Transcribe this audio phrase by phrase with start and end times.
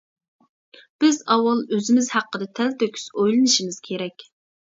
[1.03, 4.27] بىز ئاۋۋال ئۆزىمىز ھەققىدە تەلتۆكۈس ئويلىنىشىمىز كېرەك.